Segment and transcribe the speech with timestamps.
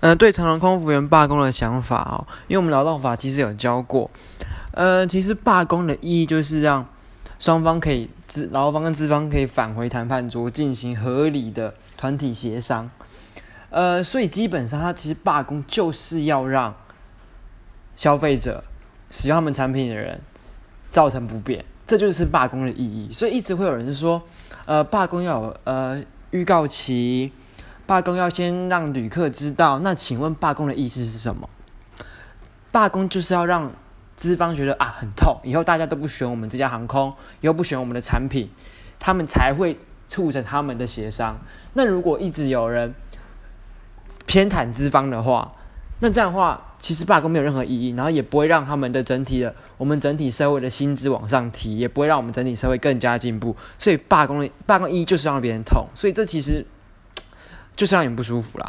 [0.00, 4.10] 呃，对长荣空服员罢工的想法哦，因为我们劳动法其实有教过，
[4.72, 6.86] 呃，其实罢工的意义就是让
[7.38, 12.90] 双方可以资劳方跟资方可以返回谈判桌进行合理的团体协商，
[13.68, 16.74] 呃，所以基本上它其实罢工就是要让
[17.94, 18.64] 消费者
[19.10, 20.18] 使用他们产品的人
[20.88, 23.12] 造成不便，这就是罢工的意义。
[23.12, 24.22] 所以一直会有人说，
[24.64, 27.30] 呃，罢工要有呃预告期。
[27.90, 31.50] 罢工要先让旅客知道，那请问罢工的意思是什么？
[32.70, 33.72] 罢工就是要让
[34.16, 38.48] 资方觉得啊很痛，以后大家都不选我们这家航空，以后不选我们的产品，
[39.00, 41.40] 他们才会促成他们的协商。
[41.72, 42.94] 那如果一直有人
[44.24, 45.50] 偏袒资方的话，
[45.98, 53.56] 那这样的话，其实罢工没有任何意义，然后也不会让他们的整体的我们整体社会的薪资往上提，也不会让我们整体社会更加进步。
[53.80, 56.64] 所以罢工的罢工意义就是让别人痛，所以这其实。
[57.80, 58.68] 就是让你不舒服啦。